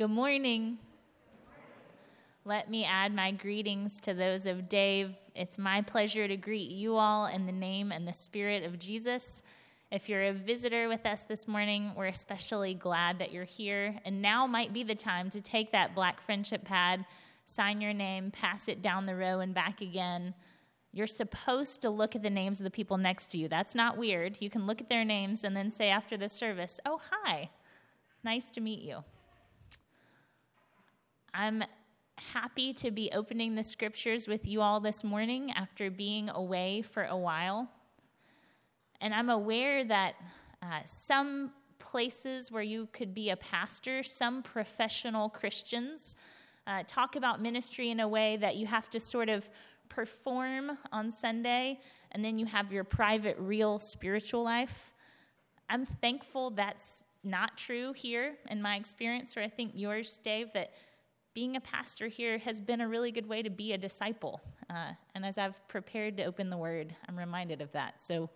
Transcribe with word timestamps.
Good 0.00 0.08
morning. 0.08 0.78
Let 2.46 2.70
me 2.70 2.86
add 2.86 3.14
my 3.14 3.32
greetings 3.32 4.00
to 4.00 4.14
those 4.14 4.46
of 4.46 4.66
Dave. 4.66 5.14
It's 5.34 5.58
my 5.58 5.82
pleasure 5.82 6.26
to 6.26 6.38
greet 6.38 6.70
you 6.70 6.96
all 6.96 7.26
in 7.26 7.44
the 7.44 7.52
name 7.52 7.92
and 7.92 8.08
the 8.08 8.14
spirit 8.14 8.64
of 8.64 8.78
Jesus. 8.78 9.42
If 9.92 10.08
you're 10.08 10.24
a 10.24 10.32
visitor 10.32 10.88
with 10.88 11.04
us 11.04 11.20
this 11.20 11.46
morning, 11.46 11.92
we're 11.94 12.06
especially 12.06 12.72
glad 12.72 13.18
that 13.18 13.30
you're 13.30 13.44
here. 13.44 13.94
And 14.06 14.22
now 14.22 14.46
might 14.46 14.72
be 14.72 14.84
the 14.84 14.94
time 14.94 15.28
to 15.28 15.42
take 15.42 15.70
that 15.72 15.94
black 15.94 16.22
friendship 16.22 16.64
pad, 16.64 17.04
sign 17.44 17.82
your 17.82 17.92
name, 17.92 18.30
pass 18.30 18.68
it 18.68 18.80
down 18.80 19.04
the 19.04 19.16
row 19.16 19.40
and 19.40 19.52
back 19.52 19.82
again. 19.82 20.32
You're 20.94 21.06
supposed 21.06 21.82
to 21.82 21.90
look 21.90 22.16
at 22.16 22.22
the 22.22 22.30
names 22.30 22.58
of 22.58 22.64
the 22.64 22.70
people 22.70 22.96
next 22.96 23.26
to 23.32 23.38
you. 23.38 23.48
That's 23.48 23.74
not 23.74 23.98
weird. 23.98 24.38
You 24.40 24.48
can 24.48 24.66
look 24.66 24.80
at 24.80 24.88
their 24.88 25.04
names 25.04 25.44
and 25.44 25.54
then 25.54 25.70
say 25.70 25.90
after 25.90 26.16
the 26.16 26.30
service, 26.30 26.80
Oh, 26.86 27.02
hi, 27.10 27.50
nice 28.24 28.48
to 28.48 28.62
meet 28.62 28.80
you. 28.80 29.04
I'm 31.32 31.64
happy 32.16 32.72
to 32.74 32.90
be 32.90 33.10
opening 33.12 33.54
the 33.54 33.64
scriptures 33.64 34.28
with 34.28 34.46
you 34.46 34.60
all 34.60 34.80
this 34.80 35.04
morning 35.04 35.52
after 35.52 35.90
being 35.90 36.28
away 36.28 36.82
for 36.82 37.04
a 37.04 37.16
while. 37.16 37.70
And 39.00 39.14
I'm 39.14 39.30
aware 39.30 39.84
that 39.84 40.14
uh, 40.62 40.80
some 40.84 41.52
places 41.78 42.52
where 42.52 42.62
you 42.62 42.88
could 42.92 43.14
be 43.14 43.30
a 43.30 43.36
pastor, 43.36 44.02
some 44.02 44.42
professional 44.42 45.28
Christians 45.28 46.16
uh, 46.66 46.82
talk 46.86 47.16
about 47.16 47.40
ministry 47.40 47.90
in 47.90 48.00
a 48.00 48.08
way 48.08 48.36
that 48.36 48.56
you 48.56 48.66
have 48.66 48.90
to 48.90 49.00
sort 49.00 49.28
of 49.28 49.48
perform 49.88 50.76
on 50.92 51.10
Sunday 51.10 51.80
and 52.12 52.24
then 52.24 52.38
you 52.38 52.46
have 52.46 52.72
your 52.72 52.84
private, 52.84 53.36
real 53.38 53.78
spiritual 53.78 54.42
life. 54.42 54.92
I'm 55.68 55.86
thankful 55.86 56.50
that's 56.50 57.02
not 57.22 57.56
true 57.56 57.92
here 57.92 58.34
in 58.48 58.60
my 58.60 58.76
experience, 58.76 59.36
or 59.36 59.40
I 59.40 59.48
think 59.48 59.72
yours, 59.74 60.18
Dave, 60.18 60.52
that 60.54 60.72
being 61.34 61.56
a 61.56 61.60
pastor 61.60 62.08
here 62.08 62.38
has 62.38 62.60
been 62.60 62.80
a 62.80 62.88
really 62.88 63.12
good 63.12 63.28
way 63.28 63.42
to 63.42 63.50
be 63.50 63.72
a 63.72 63.78
disciple. 63.78 64.40
Uh, 64.68 64.92
and 65.14 65.24
as 65.24 65.38
I've 65.38 65.66
prepared 65.68 66.16
to 66.16 66.24
open 66.24 66.50
the 66.50 66.56
word, 66.56 66.94
I'm 67.08 67.16
reminded 67.16 67.60
of 67.62 67.70
that. 67.72 68.02
So 68.02 68.30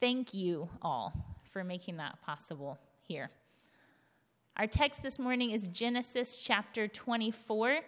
thank 0.00 0.34
you 0.34 0.68
all 0.80 1.12
for 1.52 1.62
making 1.62 1.98
that 1.98 2.20
possible 2.22 2.78
here. 3.06 3.30
Our 4.56 4.66
text 4.66 5.02
this 5.02 5.18
morning 5.18 5.52
is 5.52 5.66
Genesis 5.68 6.36
chapter 6.36 6.88
24. 6.88 7.80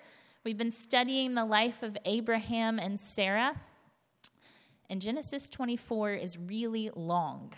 We've 0.45 0.57
been 0.57 0.71
studying 0.71 1.35
the 1.35 1.45
life 1.45 1.83
of 1.83 1.97
Abraham 2.05 2.79
and 2.79 2.99
Sarah. 2.99 3.61
And 4.89 5.01
Genesis 5.01 5.51
24 5.51 6.13
is 6.13 6.39
really 6.39 6.91
long. 6.95 7.53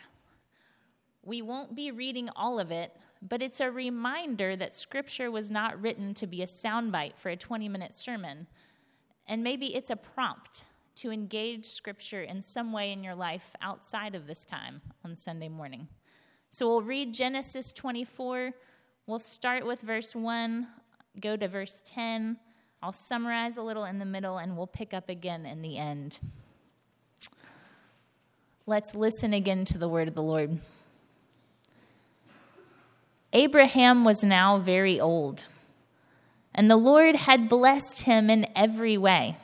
We 1.23 1.43
won't 1.43 1.75
be 1.75 1.91
reading 1.91 2.31
all 2.35 2.59
of 2.59 2.71
it, 2.71 2.97
but 3.23 3.43
it's 3.43 3.61
a 3.61 3.71
reminder 3.71 4.57
that 4.57 4.75
Scripture 4.75 5.31
was 5.31 5.51
not 5.51 5.81
written 5.81 6.15
to 6.15 6.27
be 6.27 6.43
a 6.43 6.47
soundbite 6.47 7.17
for 7.17 7.31
a 7.31 7.37
20 7.37 7.69
minute 7.69 7.95
sermon. 7.95 8.47
And 9.27 9.43
maybe 9.43 9.75
it's 9.75 9.91
a 9.91 9.97
prompt 9.97 10.65
to 10.97 11.11
engage 11.11 11.67
Scripture 11.67 12.23
in 12.23 12.43
some 12.43 12.73
way 12.73 12.93
in 12.93 13.03
your 13.03 13.15
life 13.15 13.53
outside 13.61 14.15
of 14.15 14.27
this 14.27 14.45
time 14.45 14.81
on 15.05 15.17
Sunday 15.17 15.49
morning. 15.49 15.89
So 16.51 16.69
we'll 16.69 16.83
read 16.83 17.13
Genesis 17.13 17.73
24. 17.73 18.53
We'll 19.07 19.19
start 19.19 19.67
with 19.67 19.81
verse 19.81 20.15
1, 20.15 20.67
go 21.21 21.37
to 21.37 21.49
verse 21.49 21.83
10. 21.85 22.39
I'll 22.83 22.93
summarize 22.93 23.57
a 23.57 23.63
little 23.63 23.85
in 23.85 23.99
the 23.99 24.05
middle, 24.05 24.39
and 24.39 24.57
we'll 24.57 24.67
pick 24.67 24.95
up 24.95 25.09
again 25.09 25.45
in 25.45 25.63
the 25.63 25.77
end. 25.77 26.19
Let's 28.67 28.95
listen 28.95 29.33
again 29.33 29.65
to 29.67 29.79
the 29.79 29.89
word 29.89 30.09
of 30.09 30.15
the 30.15 30.23
Lord. 30.23 30.59
Abraham 33.33 34.05
was 34.05 34.23
now 34.23 34.59
very 34.59 35.01
old, 35.01 35.47
and 36.55 36.71
the 36.71 36.77
Lord 36.77 37.17
had 37.17 37.49
blessed 37.49 38.03
him 38.03 38.31
in 38.31 38.47
every 38.55 38.97
way. 38.97 39.37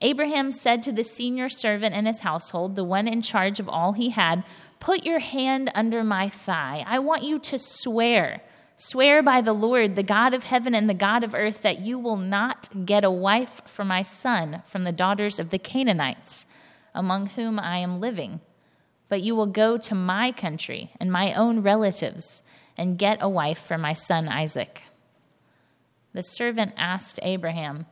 Abraham 0.00 0.52
said 0.52 0.82
to 0.84 0.92
the 0.92 1.02
senior 1.02 1.48
servant 1.48 1.94
in 1.94 2.06
his 2.06 2.20
household, 2.20 2.76
the 2.76 2.84
one 2.84 3.08
in 3.08 3.20
charge 3.20 3.58
of 3.58 3.68
all 3.68 3.92
he 3.92 4.10
had, 4.10 4.44
Put 4.80 5.04
your 5.04 5.18
hand 5.18 5.72
under 5.74 6.04
my 6.04 6.28
thigh. 6.28 6.84
I 6.86 7.00
want 7.00 7.24
you 7.24 7.40
to 7.40 7.58
swear. 7.58 8.42
Swear 8.76 9.24
by 9.24 9.40
the 9.40 9.52
Lord, 9.52 9.96
the 9.96 10.04
God 10.04 10.34
of 10.34 10.44
heaven 10.44 10.72
and 10.72 10.88
the 10.88 10.94
God 10.94 11.24
of 11.24 11.34
earth, 11.34 11.62
that 11.62 11.80
you 11.80 11.98
will 11.98 12.16
not 12.16 12.68
get 12.86 13.02
a 13.02 13.10
wife 13.10 13.60
for 13.66 13.84
my 13.84 14.02
son 14.02 14.62
from 14.68 14.84
the 14.84 14.92
daughters 14.92 15.40
of 15.40 15.50
the 15.50 15.58
Canaanites, 15.58 16.46
among 16.94 17.26
whom 17.26 17.58
I 17.58 17.78
am 17.78 17.98
living, 17.98 18.40
but 19.08 19.20
you 19.20 19.34
will 19.34 19.46
go 19.46 19.78
to 19.78 19.94
my 19.96 20.30
country 20.30 20.92
and 21.00 21.10
my 21.10 21.34
own 21.34 21.60
relatives 21.60 22.42
and 22.78 22.96
get 22.96 23.18
a 23.20 23.28
wife 23.28 23.58
for 23.58 23.76
my 23.76 23.92
son 23.92 24.28
Isaac. 24.28 24.82
The 26.14 26.22
servant 26.22 26.72
asked 26.76 27.20
Abraham, 27.22 27.86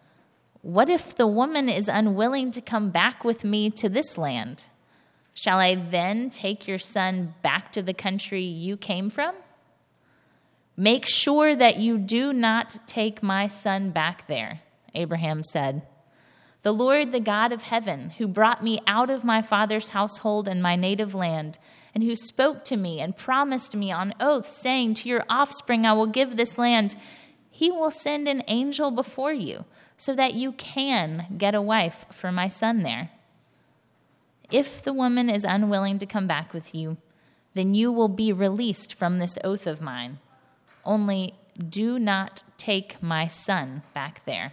What 0.62 0.88
if 0.88 1.14
the 1.14 1.26
woman 1.26 1.69
is 1.69 1.88
unwilling 1.88 2.52
to 2.52 2.60
come 2.60 2.91
back 2.91 3.24
with 3.24 3.44
me 3.44 3.69
to 3.70 3.88
this 3.88 4.16
land? 4.16 4.66
Shall 5.34 5.58
I 5.58 5.74
then 5.74 6.30
take 6.30 6.66
your 6.66 6.78
son 6.78 7.34
back 7.42 7.70
to 7.72 7.82
the 7.82 7.92
country 7.92 8.42
you 8.42 8.78
came 8.78 9.10
from? 9.10 9.34
Make 10.78 11.06
sure 11.06 11.54
that 11.54 11.78
you 11.78 11.98
do 11.98 12.32
not 12.32 12.78
take 12.86 13.22
my 13.22 13.47
son 13.47 13.91
back 13.91 14.26
there, 14.28 14.60
Abraham 14.94 15.42
said. 15.42 15.82
The 16.62 16.72
Lord, 16.72 17.12
the 17.12 17.20
God 17.20 17.53
of 17.53 17.62
heaven, 17.62 18.10
who 18.10 18.26
brought 18.26 18.62
me 18.62 18.80
out 18.86 19.08
of 19.08 19.24
my 19.24 19.41
father's 19.41 19.91
household 19.91 20.48
and 20.48 20.62
my 20.62 20.74
native 20.74 21.14
land, 21.14 21.58
and 21.97 22.05
who 22.05 22.15
spoke 22.15 22.62
to 22.62 22.77
me 22.77 23.01
and 23.01 23.17
promised 23.17 23.75
me 23.75 23.91
on 23.91 24.12
oath, 24.21 24.47
saying, 24.47 24.93
To 24.93 25.09
your 25.09 25.25
offspring 25.31 25.87
I 25.87 25.95
will 25.95 26.07
give 26.07 26.37
this 26.37 26.59
land, 26.59 26.95
he 27.51 27.71
will 27.71 27.91
send 27.91 28.29
an 28.29 28.43
angel 28.49 28.91
before 28.91 29.33
you, 29.33 29.65
so 29.97 30.15
that 30.15 30.34
you 30.34 30.53
can 30.53 31.25
get 31.39 31.55
a 31.55 31.62
wife 31.62 32.05
for 32.12 32.31
my 32.31 32.49
son 32.49 32.83
there. 32.83 33.12
If 34.53 34.83
the 34.83 34.93
woman 34.93 35.31
is 35.31 35.43
unwilling 35.43 35.99
to 36.01 36.05
come 36.05 36.27
back 36.27 36.53
with 36.53 36.75
you, 36.75 36.99
then 37.55 37.75
you 37.75 37.91
will 37.91 38.09
be 38.09 38.31
released 38.31 38.93
from 38.93 39.19
this 39.19 39.39
oath 39.43 39.67
of 39.67 39.81
mine. 39.81 40.19
Only 40.84 41.33
do 41.67 41.99
not 41.99 42.43
take 42.59 43.03
my 43.03 43.27
son 43.27 43.84
back 43.95 44.23
there. 44.27 44.53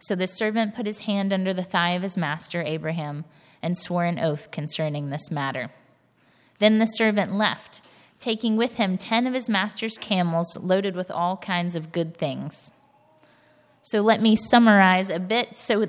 So 0.00 0.16
the 0.16 0.26
servant 0.26 0.74
put 0.74 0.86
his 0.86 1.02
hand 1.02 1.32
under 1.32 1.54
the 1.54 1.62
thigh 1.62 1.90
of 1.90 2.02
his 2.02 2.18
master, 2.18 2.60
Abraham 2.60 3.24
and 3.64 3.76
swore 3.76 4.04
an 4.04 4.18
oath 4.18 4.50
concerning 4.50 5.08
this 5.08 5.30
matter. 5.30 5.70
Then 6.58 6.78
the 6.78 6.86
servant 6.86 7.34
left, 7.34 7.80
taking 8.18 8.56
with 8.56 8.74
him 8.74 8.96
ten 8.98 9.26
of 9.26 9.34
his 9.34 9.48
master's 9.48 9.98
camels 9.98 10.56
loaded 10.60 10.94
with 10.94 11.10
all 11.10 11.38
kinds 11.38 11.74
of 11.74 11.90
good 11.90 12.16
things. 12.16 12.70
So 13.82 14.00
let 14.00 14.22
me 14.22 14.36
summarize 14.36 15.10
a 15.10 15.18
bit. 15.18 15.56
So 15.56 15.86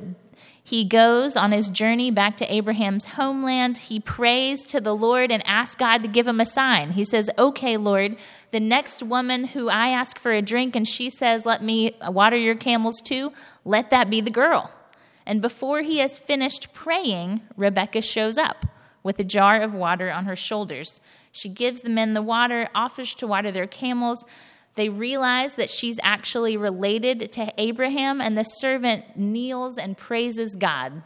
he 0.63 0.83
goes 0.83 1.35
on 1.35 1.51
his 1.51 1.69
journey 1.69 2.11
back 2.11 2.37
to 2.37 2.53
Abraham's 2.53 3.05
homeland. 3.05 3.77
He 3.77 3.99
prays 3.99 4.65
to 4.65 4.81
the 4.81 4.95
Lord 4.95 5.31
and 5.31 5.45
asks 5.45 5.75
God 5.75 6.01
to 6.01 6.09
give 6.09 6.27
him 6.27 6.39
a 6.39 6.45
sign. 6.45 6.91
He 6.91 7.05
says, 7.05 7.29
Okay, 7.37 7.77
Lord, 7.77 8.17
the 8.51 8.59
next 8.59 9.03
woman 9.03 9.45
who 9.45 9.69
I 9.69 9.89
ask 9.89 10.17
for 10.17 10.31
a 10.31 10.41
drink 10.41 10.75
and 10.75 10.87
she 10.87 11.09
says, 11.09 11.45
Let 11.45 11.61
me 11.61 11.95
water 12.07 12.35
your 12.35 12.55
camels 12.55 12.99
too, 13.03 13.31
let 13.63 13.91
that 13.91 14.09
be 14.09 14.21
the 14.21 14.31
girl. 14.31 14.71
And 15.25 15.41
before 15.41 15.81
he 15.81 15.97
has 15.99 16.17
finished 16.17 16.73
praying, 16.73 17.41
Rebecca 17.57 18.01
shows 18.01 18.37
up 18.37 18.65
with 19.01 19.19
a 19.19 19.23
jar 19.23 19.61
of 19.61 19.73
water 19.73 20.11
on 20.11 20.25
her 20.25 20.35
shoulders. 20.35 20.99
She 21.31 21.49
gives 21.49 21.81
the 21.81 21.89
men 21.89 22.13
the 22.13 22.21
water, 22.21 22.69
offers 22.73 23.13
to 23.15 23.27
water 23.27 23.51
their 23.51 23.67
camels. 23.67 24.23
They 24.75 24.89
realize 24.89 25.55
that 25.55 25.71
she's 25.71 25.99
actually 26.03 26.57
related 26.57 27.31
to 27.33 27.53
Abraham, 27.57 28.21
and 28.21 28.37
the 28.37 28.43
servant 28.43 29.17
kneels 29.17 29.77
and 29.77 29.97
praises 29.97 30.55
God. 30.55 31.03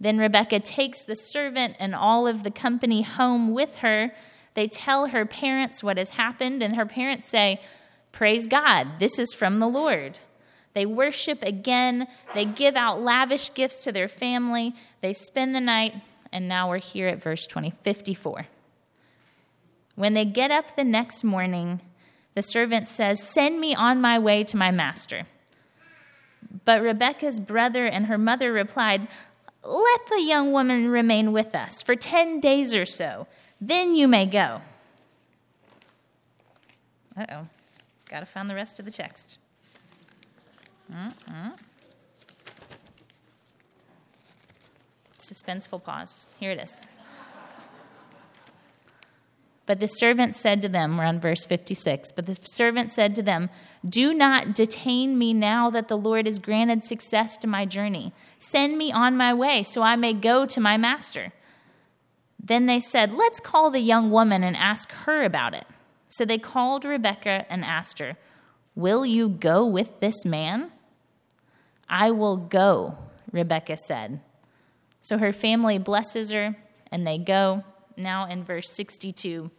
Then 0.00 0.18
Rebecca 0.18 0.60
takes 0.60 1.02
the 1.02 1.16
servant 1.16 1.76
and 1.78 1.94
all 1.94 2.26
of 2.26 2.42
the 2.42 2.50
company 2.50 3.02
home 3.02 3.52
with 3.52 3.76
her. 3.76 4.12
They 4.54 4.68
tell 4.68 5.06
her 5.06 5.24
parents 5.26 5.82
what 5.82 5.98
has 5.98 6.10
happened, 6.10 6.62
and 6.62 6.76
her 6.76 6.86
parents 6.86 7.28
say, 7.28 7.60
Praise 8.12 8.46
God, 8.46 8.98
this 8.98 9.18
is 9.18 9.34
from 9.34 9.58
the 9.58 9.68
Lord. 9.68 10.18
They 10.76 10.84
worship 10.84 11.42
again. 11.42 12.06
They 12.34 12.44
give 12.44 12.76
out 12.76 13.00
lavish 13.00 13.54
gifts 13.54 13.82
to 13.84 13.92
their 13.92 14.08
family. 14.08 14.74
They 15.00 15.14
spend 15.14 15.54
the 15.54 15.60
night. 15.60 15.94
And 16.30 16.48
now 16.48 16.68
we're 16.68 16.76
here 16.76 17.08
at 17.08 17.22
verse 17.22 17.46
20, 17.46 17.70
54. 17.82 18.46
When 19.94 20.12
they 20.12 20.26
get 20.26 20.50
up 20.50 20.76
the 20.76 20.84
next 20.84 21.24
morning, 21.24 21.80
the 22.34 22.42
servant 22.42 22.88
says, 22.88 23.22
Send 23.22 23.58
me 23.58 23.74
on 23.74 24.02
my 24.02 24.18
way 24.18 24.44
to 24.44 24.58
my 24.58 24.70
master. 24.70 25.22
But 26.66 26.82
Rebekah's 26.82 27.40
brother 27.40 27.86
and 27.86 28.04
her 28.04 28.18
mother 28.18 28.52
replied, 28.52 29.08
Let 29.64 30.00
the 30.10 30.20
young 30.20 30.52
woman 30.52 30.90
remain 30.90 31.32
with 31.32 31.54
us 31.54 31.80
for 31.80 31.96
10 31.96 32.38
days 32.38 32.74
or 32.74 32.84
so. 32.84 33.26
Then 33.62 33.96
you 33.96 34.06
may 34.06 34.26
go. 34.26 34.60
Uh 37.16 37.26
oh. 37.32 37.46
Got 38.10 38.20
to 38.20 38.26
find 38.26 38.50
the 38.50 38.54
rest 38.54 38.78
of 38.78 38.84
the 38.84 38.90
text. 38.90 39.38
Mm-hmm. 40.92 41.48
Suspenseful 45.18 45.82
pause. 45.82 46.26
Here 46.38 46.52
it 46.52 46.60
is. 46.60 46.84
But 49.66 49.80
the 49.80 49.88
servant 49.88 50.36
said 50.36 50.62
to 50.62 50.68
them, 50.68 50.96
we're 50.96 51.04
on 51.04 51.18
verse 51.18 51.44
56, 51.44 52.12
but 52.12 52.26
the 52.26 52.38
servant 52.42 52.92
said 52.92 53.16
to 53.16 53.22
them, 53.22 53.50
Do 53.86 54.14
not 54.14 54.54
detain 54.54 55.18
me 55.18 55.34
now 55.34 55.70
that 55.70 55.88
the 55.88 55.98
Lord 55.98 56.26
has 56.26 56.38
granted 56.38 56.84
success 56.84 57.36
to 57.38 57.48
my 57.48 57.64
journey. 57.64 58.12
Send 58.38 58.78
me 58.78 58.92
on 58.92 59.16
my 59.16 59.34
way 59.34 59.64
so 59.64 59.82
I 59.82 59.96
may 59.96 60.12
go 60.14 60.46
to 60.46 60.60
my 60.60 60.76
master. 60.76 61.32
Then 62.40 62.66
they 62.66 62.78
said, 62.78 63.12
Let's 63.12 63.40
call 63.40 63.70
the 63.70 63.80
young 63.80 64.12
woman 64.12 64.44
and 64.44 64.56
ask 64.56 64.92
her 64.92 65.24
about 65.24 65.52
it. 65.52 65.66
So 66.08 66.24
they 66.24 66.38
called 66.38 66.84
Rebekah 66.84 67.50
and 67.50 67.64
asked 67.64 67.98
her, 67.98 68.16
Will 68.76 69.04
you 69.04 69.28
go 69.28 69.66
with 69.66 69.98
this 69.98 70.24
man? 70.24 70.70
I 71.88 72.10
will 72.10 72.36
go, 72.36 72.96
Rebekah 73.30 73.76
said. 73.76 74.20
So 75.00 75.18
her 75.18 75.32
family 75.32 75.78
blesses 75.78 76.32
her 76.32 76.56
and 76.90 77.06
they 77.06 77.18
go 77.18 77.64
now 77.96 78.26
in 78.26 78.44
verse 78.44 78.70
62. 78.70 79.50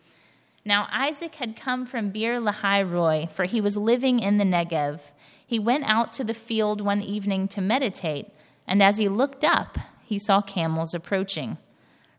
Now 0.65 0.87
Isaac 0.91 1.35
had 1.35 1.55
come 1.55 1.85
from 1.85 2.09
Beer 2.09 2.39
Lahai 2.39 2.83
Roi, 2.83 3.27
for 3.27 3.45
he 3.45 3.61
was 3.61 3.77
living 3.77 4.19
in 4.19 4.37
the 4.37 4.43
Negev. 4.43 4.99
He 5.45 5.59
went 5.59 5.85
out 5.85 6.11
to 6.13 6.25
the 6.25 6.33
field 6.33 6.81
one 6.81 7.01
evening 7.01 7.47
to 7.49 7.61
meditate, 7.61 8.29
and 8.67 8.83
as 8.83 8.97
he 8.97 9.07
looked 9.07 9.45
up, 9.45 9.77
he 10.03 10.19
saw 10.19 10.41
camels 10.41 10.93
approaching. 10.93 11.57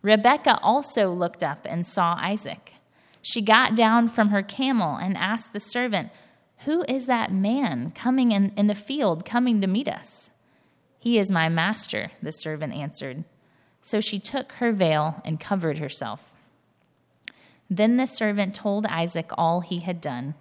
Rebekah 0.01 0.61
also 0.63 1.11
looked 1.11 1.43
up 1.43 1.67
and 1.67 1.87
saw 1.87 2.17
Isaac. 2.19 2.75
She 3.21 3.43
got 3.43 3.75
down 3.75 4.09
from 4.09 4.29
her 4.29 4.43
camel 4.43 4.97
and 4.97 5.17
asked 5.17 5.53
the 5.53 5.61
servant, 5.61 6.11
Who 6.65 6.85
is 6.89 7.07
that 7.07 7.33
man 7.33 7.93
coming 7.93 8.33
in, 8.33 8.53
in 8.57 8.67
the 8.67 8.75
field, 8.75 9.25
coming 9.25 9.61
to 9.61 9.67
meet 9.67 9.89
us? 9.89 10.31
He 10.99 11.19
is 11.19 11.31
my 11.31 11.49
master, 11.49 12.11
the 12.21 12.33
servant 12.33 12.75
answered. 12.75 13.25
So 13.81 14.01
she 14.01 14.19
took 14.19 14.53
her 14.55 14.73
veil 14.73 15.23
and 15.25 15.39
covered 15.39 15.79
herself. 15.79 16.33
Then 17.71 17.97
the 17.97 18.07
servant 18.07 18.55
told 18.55 18.87
Isaac 18.87 19.31
all 19.39 19.61
he 19.61 19.81
had 19.81 20.01
done. 20.01 20.35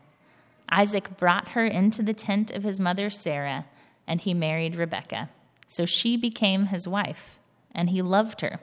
Isaac 0.70 1.18
brought 1.18 1.50
her 1.50 1.66
into 1.66 2.02
the 2.02 2.14
tent 2.14 2.52
of 2.52 2.64
his 2.64 2.80
mother 2.80 3.10
Sarah, 3.10 3.66
and 4.08 4.22
he 4.22 4.34
married 4.34 4.76
Rebekah. 4.76 5.30
So 5.68 5.86
she 5.86 6.18
became 6.18 6.68
his 6.68 6.88
wife, 6.88 7.38
and 7.74 7.90
he 7.90 8.02
loved 8.02 8.42
her. 8.42 8.60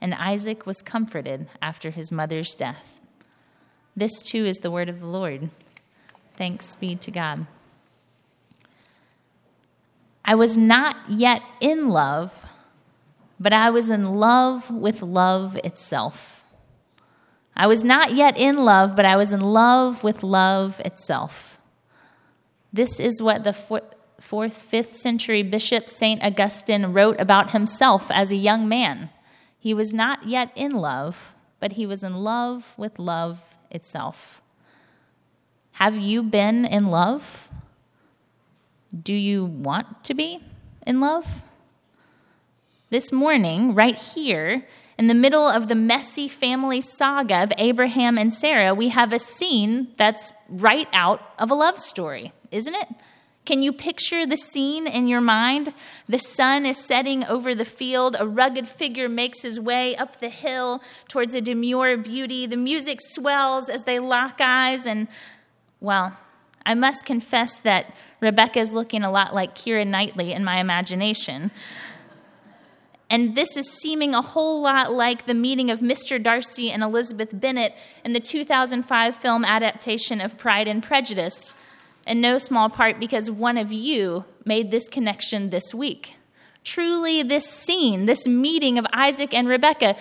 And 0.00 0.14
Isaac 0.14 0.66
was 0.66 0.82
comforted 0.82 1.48
after 1.62 1.90
his 1.90 2.12
mother's 2.12 2.54
death. 2.54 2.98
This 3.96 4.22
too 4.22 4.44
is 4.44 4.58
the 4.58 4.70
word 4.70 4.88
of 4.88 5.00
the 5.00 5.06
Lord. 5.06 5.50
Thanks 6.36 6.74
be 6.76 6.96
to 6.96 7.10
God. 7.10 7.46
I 10.24 10.34
was 10.34 10.56
not 10.56 10.96
yet 11.08 11.42
in 11.60 11.88
love 11.88 12.44
but 13.38 13.52
I 13.52 13.70
was 13.70 13.90
in 13.90 14.14
love 14.14 14.70
with 14.70 15.02
love 15.02 15.56
itself. 15.64 16.44
I 17.56 17.66
was 17.66 17.84
not 17.84 18.14
yet 18.14 18.38
in 18.38 18.56
love, 18.64 18.96
but 18.96 19.04
I 19.04 19.16
was 19.16 19.32
in 19.32 19.40
love 19.40 20.02
with 20.02 20.22
love 20.22 20.80
itself. 20.80 21.58
This 22.72 22.98
is 22.98 23.22
what 23.22 23.44
the 23.44 23.52
fourth, 23.52 24.56
fifth 24.56 24.94
century 24.94 25.42
bishop 25.42 25.88
St. 25.88 26.22
Augustine 26.22 26.86
wrote 26.86 27.20
about 27.20 27.52
himself 27.52 28.10
as 28.10 28.32
a 28.32 28.36
young 28.36 28.68
man. 28.68 29.10
He 29.58 29.74
was 29.74 29.92
not 29.92 30.26
yet 30.26 30.50
in 30.56 30.72
love, 30.72 31.32
but 31.60 31.72
he 31.72 31.86
was 31.86 32.02
in 32.02 32.16
love 32.16 32.74
with 32.76 32.98
love 32.98 33.40
itself. 33.70 34.40
Have 35.74 35.98
you 35.98 36.22
been 36.22 36.64
in 36.64 36.86
love? 36.86 37.48
Do 38.96 39.12
you 39.12 39.44
want 39.44 40.04
to 40.04 40.14
be 40.14 40.40
in 40.86 41.00
love? 41.00 41.42
This 42.90 43.10
morning, 43.10 43.74
right 43.74 43.98
here, 43.98 44.68
in 44.96 45.08
the 45.08 45.14
middle 45.14 45.48
of 45.48 45.66
the 45.66 45.74
messy 45.74 46.28
family 46.28 46.80
saga 46.80 47.42
of 47.42 47.52
Abraham 47.58 48.16
and 48.16 48.32
Sarah, 48.32 48.72
we 48.72 48.90
have 48.90 49.12
a 49.12 49.18
scene 49.18 49.88
that's 49.96 50.32
right 50.48 50.86
out 50.92 51.20
of 51.40 51.50
a 51.50 51.54
love 51.54 51.80
story, 51.80 52.32
isn't 52.52 52.74
it? 52.76 52.88
Can 53.44 53.60
you 53.60 53.72
picture 53.72 54.24
the 54.24 54.36
scene 54.36 54.86
in 54.86 55.08
your 55.08 55.20
mind? 55.20 55.74
The 56.08 56.20
sun 56.20 56.66
is 56.66 56.78
setting 56.78 57.24
over 57.24 57.52
the 57.52 57.64
field. 57.64 58.16
A 58.20 58.28
rugged 58.28 58.68
figure 58.68 59.08
makes 59.08 59.42
his 59.42 59.58
way 59.58 59.96
up 59.96 60.20
the 60.20 60.28
hill 60.28 60.80
towards 61.08 61.34
a 61.34 61.40
demure 61.40 61.96
beauty. 61.96 62.46
The 62.46 62.56
music 62.56 63.00
swells 63.02 63.68
as 63.68 63.82
they 63.82 63.98
lock 63.98 64.40
eyes. 64.40 64.86
And, 64.86 65.08
well, 65.84 66.16
I 66.66 66.74
must 66.74 67.04
confess 67.04 67.60
that 67.60 67.94
Rebecca 68.20 68.58
is 68.58 68.72
looking 68.72 69.02
a 69.02 69.10
lot 69.10 69.34
like 69.34 69.54
Keira 69.54 69.86
Knightley 69.86 70.32
in 70.32 70.42
my 70.42 70.58
imagination. 70.58 71.50
And 73.10 73.34
this 73.34 73.56
is 73.56 73.70
seeming 73.70 74.14
a 74.14 74.22
whole 74.22 74.62
lot 74.62 74.92
like 74.92 75.26
the 75.26 75.34
meeting 75.34 75.70
of 75.70 75.80
Mr. 75.80 76.20
Darcy 76.20 76.70
and 76.70 76.82
Elizabeth 76.82 77.38
Bennet 77.38 77.74
in 78.02 78.14
the 78.14 78.20
2005 78.20 79.16
film 79.16 79.44
adaptation 79.44 80.20
of 80.22 80.38
Pride 80.38 80.66
and 80.66 80.82
Prejudice, 80.82 81.54
in 82.06 82.20
no 82.20 82.38
small 82.38 82.70
part 82.70 82.98
because 82.98 83.30
one 83.30 83.58
of 83.58 83.70
you 83.70 84.24
made 84.44 84.70
this 84.70 84.88
connection 84.88 85.50
this 85.50 85.74
week. 85.74 86.16
Truly, 86.64 87.22
this 87.22 87.48
scene, 87.48 88.06
this 88.06 88.26
meeting 88.26 88.78
of 88.78 88.86
Isaac 88.92 89.34
and 89.34 89.48
Rebecca, 89.48 89.96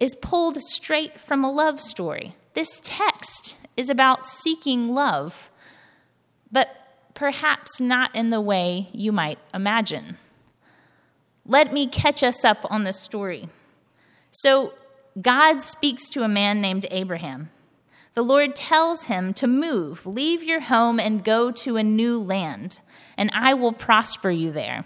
is 0.00 0.16
pulled 0.16 0.60
straight 0.60 1.20
from 1.20 1.44
a 1.44 1.52
love 1.52 1.80
story. 1.80 2.34
This 2.54 2.80
text 2.82 3.56
is 3.80 3.88
about 3.88 4.26
seeking 4.26 4.94
love, 4.94 5.50
but 6.52 6.68
perhaps 7.14 7.80
not 7.80 8.14
in 8.14 8.28
the 8.28 8.40
way 8.40 8.88
you 8.92 9.10
might 9.10 9.38
imagine. 9.54 10.18
Let 11.46 11.72
me 11.72 11.86
catch 11.86 12.22
us 12.22 12.44
up 12.44 12.64
on 12.70 12.84
the 12.84 12.92
story. 12.92 13.48
So, 14.30 14.74
God 15.20 15.60
speaks 15.60 16.08
to 16.10 16.22
a 16.22 16.28
man 16.28 16.60
named 16.60 16.86
Abraham. 16.90 17.50
The 18.14 18.22
Lord 18.22 18.54
tells 18.54 19.04
him 19.04 19.32
to 19.34 19.46
move, 19.46 20.06
leave 20.06 20.42
your 20.42 20.60
home, 20.60 21.00
and 21.00 21.24
go 21.24 21.50
to 21.50 21.76
a 21.76 21.82
new 21.82 22.18
land, 22.18 22.80
and 23.16 23.30
I 23.32 23.54
will 23.54 23.72
prosper 23.72 24.30
you 24.30 24.52
there. 24.52 24.84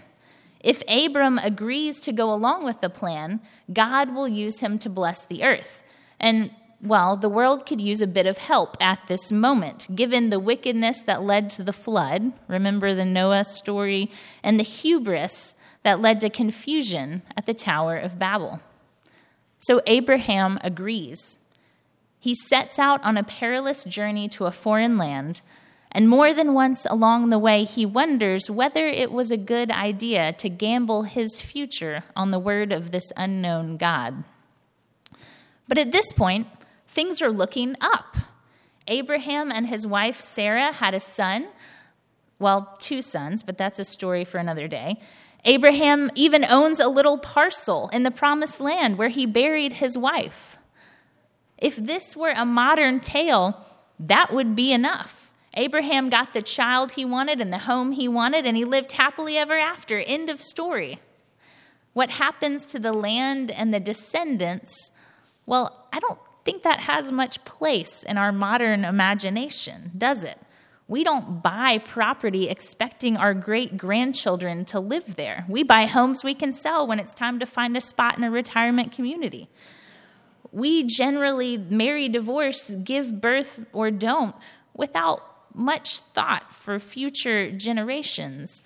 If 0.61 0.81
Abram 0.87 1.37
agrees 1.37 1.99
to 2.01 2.11
go 2.11 2.33
along 2.33 2.63
with 2.63 2.81
the 2.81 2.89
plan, 2.89 3.41
God 3.71 4.15
will 4.15 4.27
use 4.27 4.61
him 4.61 4.79
to 4.79 4.89
bless 4.89 5.25
the 5.25 5.43
earth. 5.43 5.83
And, 6.19 6.51
well, 6.81 7.17
the 7.17 7.29
world 7.29 7.65
could 7.65 7.81
use 7.81 8.01
a 8.01 8.07
bit 8.07 8.25
of 8.25 8.37
help 8.37 8.77
at 8.79 8.99
this 9.07 9.31
moment, 9.31 9.87
given 9.95 10.29
the 10.29 10.39
wickedness 10.39 11.01
that 11.01 11.23
led 11.23 11.49
to 11.51 11.63
the 11.63 11.73
flood. 11.73 12.33
Remember 12.47 12.93
the 12.93 13.05
Noah 13.05 13.43
story 13.45 14.11
and 14.43 14.59
the 14.59 14.63
hubris 14.63 15.55
that 15.83 16.01
led 16.01 16.19
to 16.19 16.29
confusion 16.29 17.21
at 17.37 17.45
the 17.45 17.53
Tower 17.53 17.97
of 17.97 18.19
Babel. 18.19 18.59
So 19.59 19.81
Abraham 19.87 20.59
agrees. 20.63 21.39
He 22.19 22.35
sets 22.35 22.77
out 22.77 23.03
on 23.03 23.17
a 23.17 23.23
perilous 23.23 23.83
journey 23.83 24.27
to 24.29 24.45
a 24.45 24.51
foreign 24.51 24.97
land, 24.97 25.41
and 25.91 26.09
more 26.09 26.33
than 26.33 26.53
once 26.53 26.85
along 26.89 27.29
the 27.29 27.39
way, 27.39 27.63
he 27.63 27.85
wonders 27.85 28.49
whether 28.49 28.85
it 28.85 29.11
was 29.11 29.31
a 29.31 29.37
good 29.37 29.71
idea 29.71 30.33
to 30.33 30.49
gamble 30.49 31.03
his 31.03 31.39
future 31.39 32.03
on 32.15 32.31
the 32.31 32.39
word 32.39 32.73
of 32.73 32.91
this 32.91 33.13
unknown 33.15 33.77
God. 33.77 34.23
But 35.67 35.77
at 35.77 35.91
this 35.91 36.11
point, 36.13 36.47
things 36.87 37.21
are 37.21 37.31
looking 37.31 37.75
up. 37.81 38.17
Abraham 38.87 39.51
and 39.51 39.67
his 39.67 39.85
wife 39.87 40.19
Sarah 40.19 40.71
had 40.71 40.93
a 40.93 40.99
son, 40.99 41.47
well, 42.39 42.75
two 42.79 43.01
sons, 43.01 43.43
but 43.43 43.57
that's 43.57 43.79
a 43.79 43.85
story 43.85 44.25
for 44.25 44.37
another 44.37 44.67
day. 44.67 44.99
Abraham 45.45 46.09
even 46.15 46.43
owns 46.45 46.79
a 46.79 46.87
little 46.87 47.17
parcel 47.17 47.89
in 47.89 48.03
the 48.03 48.11
promised 48.11 48.59
land 48.59 48.97
where 48.97 49.09
he 49.09 49.25
buried 49.25 49.73
his 49.73 49.97
wife. 49.97 50.57
If 51.57 51.75
this 51.75 52.15
were 52.15 52.33
a 52.35 52.45
modern 52.45 52.99
tale, 52.99 53.65
that 53.99 54.33
would 54.33 54.55
be 54.55 54.73
enough. 54.73 55.31
Abraham 55.53 56.09
got 56.09 56.33
the 56.33 56.41
child 56.41 56.91
he 56.91 57.05
wanted 57.05 57.39
and 57.39 57.53
the 57.53 57.59
home 57.59 57.93
he 57.93 58.07
wanted, 58.07 58.45
and 58.45 58.57
he 58.57 58.65
lived 58.65 58.91
happily 58.91 59.37
ever 59.37 59.57
after. 59.57 59.99
End 59.99 60.29
of 60.29 60.41
story. 60.41 60.99
What 61.93 62.11
happens 62.11 62.65
to 62.67 62.79
the 62.79 62.91
land 62.91 63.49
and 63.49 63.73
the 63.73 63.79
descendants? 63.79 64.91
Well, 65.45 65.87
I 65.93 65.99
don't 65.99 66.19
think 66.45 66.63
that 66.63 66.79
has 66.81 67.11
much 67.11 67.43
place 67.43 68.03
in 68.03 68.17
our 68.17 68.31
modern 68.31 68.85
imagination, 68.85 69.91
does 69.97 70.23
it? 70.23 70.37
We 70.87 71.03
don't 71.03 71.41
buy 71.41 71.79
property 71.79 72.47
expecting 72.47 73.17
our 73.17 73.33
great 73.33 73.75
grandchildren 73.75 74.65
to 74.65 74.79
live 74.79 75.15
there. 75.15 75.45
We 75.49 75.63
buy 75.63 75.87
homes 75.87 76.23
we 76.23 76.35
can 76.35 76.53
sell 76.53 76.85
when 76.85 76.99
it's 76.99 77.15
time 77.15 77.39
to 77.39 77.47
find 77.47 77.75
a 77.75 77.81
spot 77.81 78.17
in 78.17 78.23
a 78.23 78.29
retirement 78.29 78.91
community. 78.91 79.49
We 80.51 80.83
generally 80.83 81.57
marry, 81.57 82.07
divorce, 82.07 82.75
give 82.75 83.19
birth, 83.19 83.65
or 83.73 83.89
don't 83.89 84.35
without 84.75 85.21
much 85.55 85.99
thought 85.99 86.53
for 86.53 86.77
future 86.77 87.49
generations. 87.49 88.61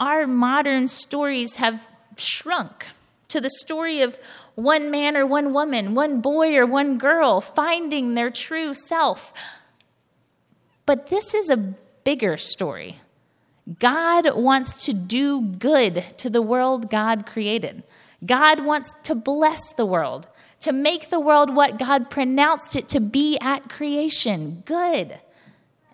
Our 0.00 0.26
modern 0.26 0.88
stories 0.88 1.56
have 1.56 1.88
shrunk 2.16 2.86
to 3.28 3.40
the 3.40 3.50
story 3.50 4.00
of 4.00 4.18
one 4.54 4.90
man 4.90 5.16
or 5.16 5.26
one 5.26 5.52
woman, 5.52 5.94
one 5.94 6.20
boy 6.20 6.56
or 6.56 6.66
one 6.66 6.98
girl 6.98 7.40
finding 7.40 8.14
their 8.14 8.30
true 8.30 8.74
self 8.74 9.32
but 10.90 11.06
this 11.06 11.34
is 11.34 11.48
a 11.48 11.56
bigger 12.02 12.36
story. 12.36 12.98
God 13.78 14.34
wants 14.34 14.86
to 14.86 14.92
do 14.92 15.40
good 15.40 16.04
to 16.16 16.28
the 16.28 16.42
world 16.42 16.90
God 16.90 17.26
created. 17.26 17.84
God 18.26 18.64
wants 18.64 18.92
to 19.04 19.14
bless 19.14 19.72
the 19.72 19.86
world. 19.86 20.26
to 20.58 20.72
make 20.72 21.10
the 21.10 21.20
world 21.20 21.54
what 21.54 21.78
God 21.78 22.10
pronounced 22.10 22.74
it 22.74 22.88
to 22.88 23.00
be 23.00 23.38
at 23.40 23.70
creation 23.70 24.64
good. 24.66 25.20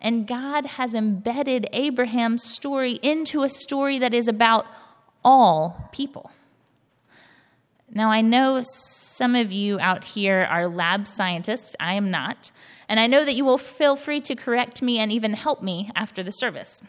And 0.01 0.27
God 0.27 0.65
has 0.65 0.95
embedded 0.95 1.69
Abraham's 1.75 2.43
story 2.43 2.93
into 3.03 3.43
a 3.43 3.51
story 3.51 3.99
that 3.99 4.15
is 4.15 4.27
about 4.27 4.67
all 5.23 5.91
people. 5.93 6.31
Now, 7.97 8.11
I 8.11 8.21
know 8.21 8.61
some 8.62 9.35
of 9.35 9.53
you 9.53 9.81
out 9.81 10.05
here 10.05 10.47
are 10.50 10.69
lab 10.69 11.09
scientists. 11.09 11.75
I 11.81 11.95
am 11.95 12.11
not. 12.11 12.53
And 12.91 13.00
I 13.00 13.07
know 13.07 13.25
that 13.25 13.35
you 13.35 13.43
will 13.43 13.57
feel 13.57 13.97
free 13.97 14.21
to 14.21 14.37
correct 14.37 14.83
me 14.83 14.99
and 14.99 15.11
even 15.11 15.33
help 15.33 15.62
me 15.62 15.91
after 15.97 16.23
the 16.23 16.31
service. 16.31 16.83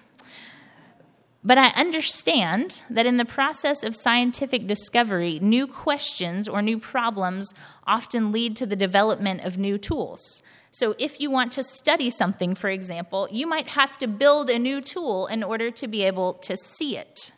But 1.45 1.57
I 1.57 1.67
understand 1.77 2.81
that 2.89 3.05
in 3.05 3.15
the 3.15 3.23
process 3.23 3.83
of 3.83 3.95
scientific 3.95 4.67
discovery, 4.67 5.39
new 5.39 5.65
questions 5.65 6.45
or 6.49 6.61
new 6.61 6.77
problems 6.77 7.53
often 7.85 8.33
lead 8.33 8.57
to 8.57 8.65
the 8.65 8.75
development 8.75 9.45
of 9.45 9.57
new 9.57 9.77
tools. 9.77 10.43
So, 10.71 10.93
if 10.99 11.21
you 11.21 11.31
want 11.31 11.53
to 11.53 11.63
study 11.63 12.09
something, 12.09 12.53
for 12.53 12.69
example, 12.69 13.29
you 13.31 13.47
might 13.47 13.69
have 13.69 13.97
to 13.99 14.07
build 14.07 14.49
a 14.49 14.59
new 14.59 14.81
tool 14.81 15.27
in 15.27 15.41
order 15.41 15.71
to 15.71 15.87
be 15.87 16.03
able 16.03 16.33
to 16.33 16.57
see 16.57 16.97
it. 16.97 17.31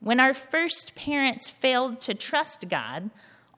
When 0.00 0.18
our 0.18 0.32
first 0.32 0.94
parents 0.94 1.50
failed 1.50 2.00
to 2.02 2.14
trust 2.14 2.68
God, 2.68 3.10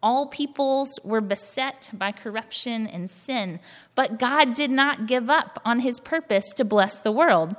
all 0.03 0.27
peoples 0.27 0.99
were 1.05 1.21
beset 1.21 1.89
by 1.93 2.11
corruption 2.11 2.89
and 2.89 3.09
sin, 3.09 3.61
but 3.95 4.19
God 4.19 4.53
did 4.53 4.71
not 4.71 5.07
give 5.07 5.31
up 5.31 5.63
on 5.65 5.81
his 5.81 6.01
purpose 6.01 6.53
to 6.55 6.65
bless 6.65 7.01
the 7.01 7.13
world. 7.13 7.55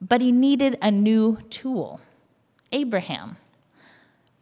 But 0.00 0.20
he 0.20 0.30
needed 0.30 0.78
a 0.80 0.90
new 0.90 1.38
tool 1.50 2.00
Abraham. 2.70 3.36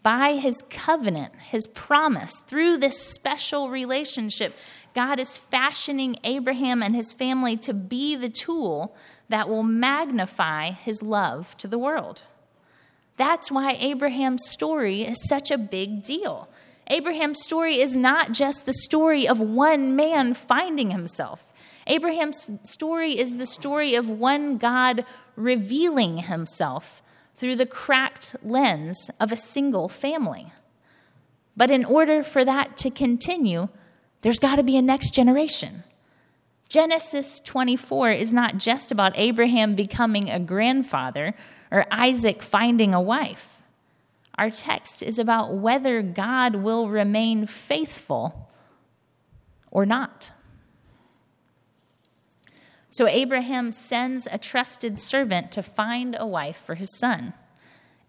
By 0.03 0.35
his 0.35 0.63
covenant, 0.69 1.35
his 1.37 1.67
promise, 1.69 2.39
through 2.39 2.79
this 2.79 3.01
special 3.01 3.71
relationship, 3.71 4.55
God 4.95 5.21
is 5.21 5.37
fashioning 5.37 6.17
Abraham 6.25 6.83
and 6.83 6.95
his 6.95 7.13
family 7.13 7.57
to 7.59 7.73
be 7.73 8.17
the 8.17 8.29
tool 8.29 8.95
that 9.29 9.49
will 9.49 9.63
magnify 9.63 10.73
his 10.73 11.03
love 11.03 11.57
to 11.59 11.69
the 11.69 11.79
world. 11.79 12.23
That's 13.17 13.51
why 13.51 13.73
Abraham's 13.79 14.49
story 14.49 15.03
is 15.03 15.29
such 15.29 15.51
a 15.51 15.59
big 15.59 16.03
deal. 16.03 16.49
Abraham's 16.89 17.43
story 17.43 17.81
is 17.81 17.95
not 17.95 18.33
just 18.33 18.67
the 18.67 18.75
story 18.75 19.27
of 19.29 19.41
one 19.41 19.95
man 19.95 20.35
finding 20.35 20.91
himself. 20.91 21.45
Abraham's 21.87 22.51
story 22.65 23.19
is 23.19 23.37
the 23.37 23.47
story 23.47 23.95
of 23.95 24.09
one 24.09 24.57
God 24.57 25.05
revealing 25.37 26.19
himself 26.19 27.03
through 27.37 27.57
the 27.57 27.67
cracked 27.67 28.37
lens 28.43 29.11
of 29.21 29.33
a 29.33 29.37
single 29.37 29.89
family. 29.89 30.53
But 31.57 31.71
in 31.71 31.85
order 31.85 32.23
for 32.23 32.45
that 32.45 32.77
to 32.79 32.91
continue, 32.91 33.69
there's 34.23 34.39
got 34.39 34.57
to 34.57 34.63
be 34.63 34.77
a 34.77 34.83
next 34.83 35.13
generation. 35.13 35.85
Genesis 36.69 37.41
24 37.41 38.13
is 38.13 38.33
not 38.33 38.57
just 38.57 38.91
about 38.91 39.13
Abraham 39.17 39.75
becoming 39.75 40.31
a 40.31 40.41
grandfather 40.41 41.35
or 41.73 41.87
Isaac 41.91 42.43
finding 42.43 42.93
a 42.95 43.01
wife. 43.01 43.49
Our 44.37 44.51
text 44.51 45.03
is 45.03 45.19
about 45.19 45.55
whether 45.55 46.03
God 46.03 46.57
will 46.57 46.89
remain 46.89 47.47
faithful 47.47 48.51
or 49.71 49.87
not. 49.87 50.31
So 52.91 53.09
Abraham 53.09 53.73
sends 53.73 54.29
a 54.31 54.37
trusted 54.37 55.01
servant 55.01 55.51
to 55.53 55.63
find 55.63 56.15
a 56.19 56.27
wife 56.27 56.59
for 56.59 56.75
his 56.75 56.97
son. 56.99 57.33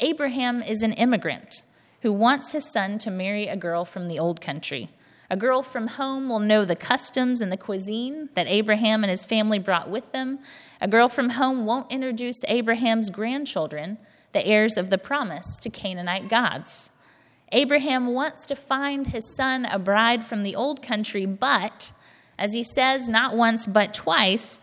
Abraham 0.02 0.62
is 0.62 0.82
an 0.82 0.92
immigrant 0.94 1.64
who 2.02 2.12
wants 2.12 2.52
his 2.52 2.70
son 2.70 2.98
to 2.98 3.10
marry 3.10 3.48
a 3.48 3.56
girl 3.56 3.86
from 3.86 4.10
the 4.10 4.20
old 4.20 4.42
country. 4.42 4.90
A 5.30 5.38
girl 5.38 5.64
from 5.64 5.88
home 5.88 6.30
will 6.30 6.40
know 6.40 6.66
the 6.66 6.76
customs 6.76 7.42
and 7.42 7.52
the 7.52 7.58
cuisine 7.58 8.30
that 8.34 8.48
Abraham 8.48 9.04
and 9.04 9.10
his 9.10 9.26
family 9.26 9.60
brought 9.60 9.90
with 9.90 10.12
them. 10.12 10.40
A 10.82 10.88
girl 10.88 11.10
from 11.10 11.32
home 11.32 11.66
won't 11.66 11.92
introduce 11.92 12.44
Abraham's 12.48 13.10
grandchildren, 13.10 13.98
the 14.34 14.46
heirs 14.46 14.78
of 14.78 14.90
the 14.90 14.98
promise, 14.98 15.58
to 15.60 15.70
Canaanite 15.70 16.28
gods. 16.28 16.92
Abraham 17.52 18.08
wants 18.08 18.46
to 18.48 18.56
find 18.56 19.08
his 19.08 19.36
son 19.36 19.66
a 19.66 19.80
bride 19.80 20.26
from 20.26 20.44
the 20.44 20.56
old 20.56 20.82
country, 20.82 21.26
but, 21.26 21.92
as 22.38 22.54
he 22.54 22.64
says 22.64 23.08
not 23.08 23.36
once 23.36 23.68
but 23.68 23.94
twice, 23.94 24.60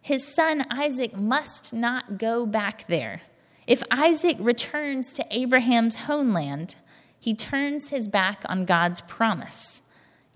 his 0.00 0.22
son 0.34 0.66
Isaac 0.70 1.16
must 1.16 1.72
not 1.72 2.18
go 2.18 2.46
back 2.46 2.86
there. 2.86 3.22
If 3.66 3.82
Isaac 3.90 4.36
returns 4.38 5.12
to 5.14 5.26
Abraham's 5.30 5.96
homeland, 5.96 6.76
he 7.18 7.34
turns 7.34 7.88
his 7.88 8.06
back 8.06 8.42
on 8.46 8.66
God's 8.66 9.00
promise. 9.00 9.82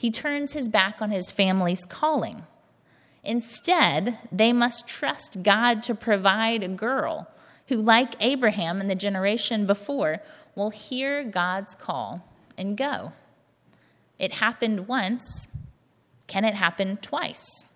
He 0.01 0.11
turns 0.11 0.55
his 0.55 0.67
back 0.71 1.03
on 1.03 1.11
his 1.11 1.31
family's 1.31 1.85
calling. 1.85 2.45
Instead, 3.23 4.17
they 4.33 4.51
must 4.51 4.89
trust 4.89 5.43
God 5.43 5.83
to 5.83 5.95
provide 5.95 6.63
a 6.63 6.69
girl 6.69 7.29
who, 7.67 7.77
like 7.77 8.15
Abraham 8.19 8.81
and 8.81 8.89
the 8.89 8.95
generation 8.95 9.67
before, 9.67 10.23
will 10.55 10.71
hear 10.71 11.23
God's 11.23 11.75
call 11.75 12.27
and 12.57 12.79
go. 12.79 13.13
It 14.19 14.37
happened 14.37 14.89
once. 14.89 15.49
Can 16.27 16.47
it 16.47 16.55
happen 16.55 16.97
twice? 17.03 17.67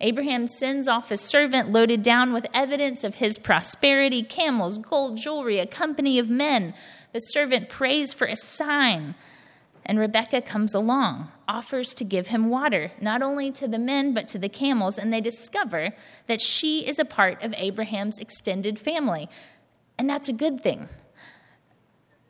Abraham 0.00 0.48
sends 0.48 0.88
off 0.88 1.10
his 1.10 1.20
servant 1.20 1.70
loaded 1.70 2.02
down 2.02 2.32
with 2.32 2.48
evidence 2.52 3.04
of 3.04 3.14
his 3.14 3.38
prosperity 3.38 4.24
camels, 4.24 4.78
gold, 4.78 5.16
jewelry, 5.16 5.60
a 5.60 5.66
company 5.66 6.18
of 6.18 6.28
men. 6.28 6.74
The 7.12 7.20
servant 7.20 7.68
prays 7.68 8.12
for 8.12 8.26
a 8.26 8.34
sign. 8.34 9.14
And 9.90 9.98
Rebekah 9.98 10.42
comes 10.42 10.72
along, 10.72 11.32
offers 11.48 11.94
to 11.94 12.04
give 12.04 12.28
him 12.28 12.48
water, 12.48 12.92
not 13.00 13.22
only 13.22 13.50
to 13.50 13.66
the 13.66 13.76
men, 13.76 14.14
but 14.14 14.28
to 14.28 14.38
the 14.38 14.48
camels, 14.48 14.96
and 14.96 15.12
they 15.12 15.20
discover 15.20 15.90
that 16.28 16.40
she 16.40 16.86
is 16.86 17.00
a 17.00 17.04
part 17.04 17.42
of 17.42 17.52
Abraham's 17.56 18.20
extended 18.20 18.78
family. 18.78 19.28
And 19.98 20.08
that's 20.08 20.28
a 20.28 20.32
good 20.32 20.60
thing. 20.60 20.88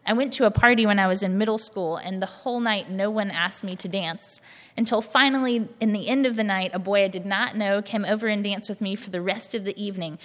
I 0.07 0.15
went 0.15 0.33
to 0.33 0.47
a 0.47 0.51
party 0.51 0.87
when 0.87 0.99
I 0.99 1.07
was 1.07 1.23
in 1.23 1.37
middle 1.37 1.59
school, 1.59 1.99
and 1.99 2.23
the 2.23 2.27
whole 2.27 2.61
night 2.61 2.89
no 2.89 3.11
one 3.11 3.31
asked 3.31 3.63
me 3.63 3.77
to 3.77 3.89
dance 3.89 4.41
until 4.75 5.03
finally, 5.03 5.69
in 5.81 5.93
the 5.93 6.09
end 6.09 6.25
of 6.25 6.37
the 6.37 6.45
night, 6.45 6.71
a 6.73 6.79
boy 6.79 7.05
I 7.05 7.09
did 7.09 7.27
not 7.27 7.59
know 7.59 7.83
came 7.83 8.07
over 8.07 8.27
and 8.27 8.43
danced 8.43 8.71
with 8.71 8.81
me 8.81 8.97
for 8.97 9.11
the 9.11 9.21
rest 9.21 9.55
of 9.55 9.67
the 9.67 9.79
evening. 9.79 10.19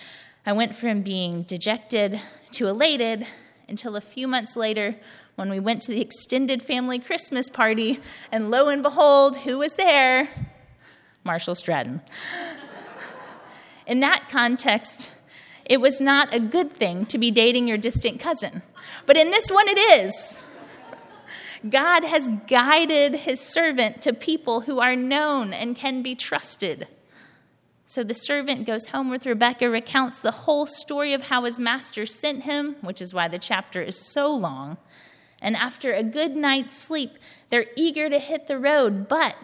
I 0.45 0.53
went 0.53 0.73
from 0.73 1.01
being 1.01 1.43
dejected 1.43 2.21
to 2.51 2.67
elated 2.67 3.27
until 3.67 3.97
a 3.97 4.01
few 4.01 4.25
months 4.25 4.55
later, 4.55 4.95
when 5.35 5.49
we 5.49 5.59
went 5.59 5.81
to 5.83 5.91
the 5.91 6.01
extended 6.01 6.63
family 6.63 6.99
Christmas 6.99 7.49
party, 7.49 7.99
and 8.31 8.49
lo 8.49 8.69
and 8.69 8.81
behold, 8.81 9.37
who 9.37 9.57
was 9.57 9.75
there? 9.75 10.29
Marshall 11.23 11.55
Stratton. 11.55 12.01
In 13.87 13.99
that 13.99 14.29
context, 14.29 15.09
it 15.65 15.81
was 15.81 15.99
not 15.99 16.33
a 16.33 16.39
good 16.39 16.71
thing 16.71 17.05
to 17.07 17.17
be 17.17 17.31
dating 17.31 17.67
your 17.67 17.77
distant 17.77 18.19
cousin. 18.19 18.61
But 19.05 19.17
in 19.17 19.31
this 19.31 19.49
one, 19.49 19.67
it 19.67 19.77
is. 19.77 20.37
God 21.69 22.03
has 22.03 22.29
guided 22.47 23.15
his 23.15 23.39
servant 23.39 24.01
to 24.03 24.13
people 24.13 24.61
who 24.61 24.79
are 24.79 24.95
known 24.95 25.53
and 25.53 25.75
can 25.75 26.03
be 26.03 26.13
trusted. 26.15 26.87
So 27.87 28.03
the 28.03 28.13
servant 28.13 28.65
goes 28.65 28.87
home 28.87 29.09
with 29.09 29.25
Rebekah, 29.25 29.69
recounts 29.69 30.21
the 30.21 30.31
whole 30.31 30.67
story 30.67 31.13
of 31.13 31.23
how 31.23 31.43
his 31.43 31.59
master 31.59 32.05
sent 32.05 32.43
him, 32.43 32.75
which 32.81 33.01
is 33.01 33.13
why 33.13 33.27
the 33.27 33.39
chapter 33.39 33.81
is 33.81 33.99
so 33.99 34.31
long. 34.33 34.77
And 35.41 35.55
after 35.55 35.93
a 35.93 36.03
good 36.03 36.35
night's 36.35 36.77
sleep, 36.77 37.17
they're 37.49 37.67
eager 37.75 38.09
to 38.09 38.19
hit 38.19 38.47
the 38.47 38.57
road. 38.57 39.07
But 39.07 39.35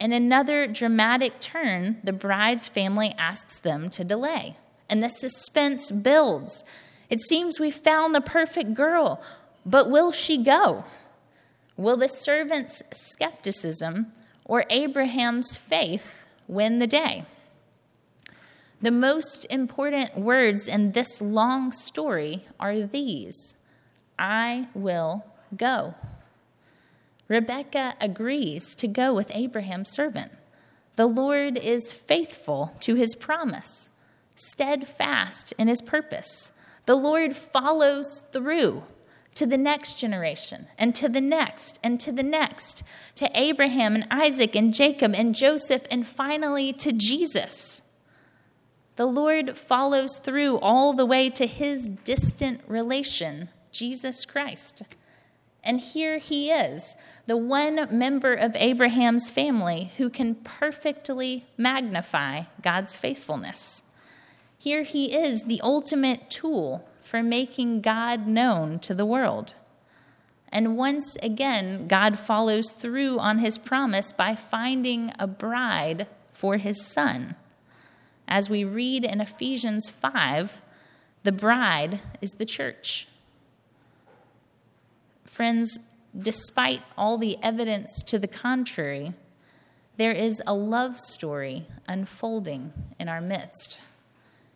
in 0.00 0.12
another 0.12 0.66
dramatic 0.66 1.38
turn, 1.38 1.98
the 2.02 2.12
bride's 2.12 2.68
family 2.68 3.14
asks 3.16 3.58
them 3.58 3.88
to 3.90 4.04
delay. 4.04 4.56
And 4.88 5.02
the 5.02 5.08
suspense 5.08 5.90
builds. 5.90 6.64
It 7.08 7.20
seems 7.20 7.60
we 7.60 7.70
found 7.70 8.14
the 8.14 8.20
perfect 8.20 8.74
girl, 8.74 9.22
but 9.64 9.90
will 9.90 10.12
she 10.12 10.42
go? 10.42 10.84
Will 11.76 11.96
the 11.96 12.08
servant's 12.08 12.82
skepticism 12.92 14.12
or 14.44 14.64
Abraham's 14.70 15.56
faith 15.56 16.26
win 16.48 16.78
the 16.78 16.86
day? 16.86 17.24
The 18.80 18.90
most 18.90 19.44
important 19.48 20.16
words 20.16 20.66
in 20.66 20.92
this 20.92 21.20
long 21.20 21.70
story 21.70 22.44
are 22.58 22.80
these 22.80 23.54
I 24.22 24.68
will 24.72 25.26
go. 25.56 25.96
Rebekah 27.26 27.96
agrees 28.00 28.76
to 28.76 28.86
go 28.86 29.12
with 29.12 29.32
Abraham's 29.34 29.90
servant. 29.90 30.30
The 30.94 31.06
Lord 31.06 31.58
is 31.58 31.90
faithful 31.90 32.72
to 32.80 32.94
his 32.94 33.16
promise, 33.16 33.90
steadfast 34.36 35.52
in 35.58 35.66
his 35.66 35.82
purpose. 35.82 36.52
The 36.86 36.94
Lord 36.94 37.34
follows 37.34 38.22
through 38.30 38.84
to 39.34 39.46
the 39.46 39.58
next 39.58 39.98
generation, 39.98 40.68
and 40.78 40.94
to 40.94 41.08
the 41.08 41.20
next, 41.20 41.80
and 41.82 41.98
to 41.98 42.12
the 42.12 42.22
next, 42.22 42.84
to 43.16 43.30
Abraham 43.34 43.96
and 43.96 44.06
Isaac 44.08 44.54
and 44.54 44.72
Jacob 44.72 45.14
and 45.14 45.34
Joseph, 45.34 45.82
and 45.90 46.06
finally 46.06 46.72
to 46.74 46.92
Jesus. 46.92 47.82
The 48.96 49.06
Lord 49.06 49.56
follows 49.56 50.18
through 50.18 50.58
all 50.58 50.92
the 50.92 51.06
way 51.06 51.30
to 51.30 51.46
his 51.46 51.88
distant 51.88 52.60
relation, 52.68 53.48
Jesus 53.72 54.24
Christ. 54.24 54.82
And 55.64 55.80
here 55.80 56.18
he 56.18 56.50
is, 56.50 56.96
the 57.26 57.36
one 57.36 57.86
member 57.90 58.34
of 58.34 58.54
Abraham's 58.56 59.30
family 59.30 59.92
who 59.96 60.10
can 60.10 60.34
perfectly 60.36 61.46
magnify 61.56 62.44
God's 62.62 62.96
faithfulness. 62.96 63.84
Here 64.58 64.82
he 64.82 65.16
is, 65.16 65.44
the 65.44 65.60
ultimate 65.62 66.30
tool 66.30 66.88
for 67.02 67.22
making 67.22 67.80
God 67.80 68.26
known 68.26 68.78
to 68.80 68.94
the 68.94 69.06
world. 69.06 69.54
And 70.50 70.76
once 70.76 71.16
again, 71.22 71.88
God 71.88 72.18
follows 72.18 72.72
through 72.72 73.18
on 73.18 73.38
his 73.38 73.56
promise 73.56 74.12
by 74.12 74.34
finding 74.34 75.12
a 75.18 75.26
bride 75.26 76.06
for 76.32 76.58
his 76.58 76.84
son. 76.84 77.36
As 78.28 78.50
we 78.50 78.64
read 78.64 79.04
in 79.04 79.20
Ephesians 79.20 79.88
5, 79.90 80.60
the 81.22 81.32
bride 81.32 82.00
is 82.20 82.32
the 82.32 82.44
church. 82.44 83.08
Friends, 85.32 85.78
despite 86.14 86.82
all 86.94 87.16
the 87.16 87.38
evidence 87.42 88.02
to 88.02 88.18
the 88.18 88.28
contrary, 88.28 89.14
there 89.96 90.12
is 90.12 90.42
a 90.46 90.52
love 90.52 91.00
story 91.00 91.64
unfolding 91.88 92.74
in 93.00 93.08
our 93.08 93.22
midst. 93.22 93.80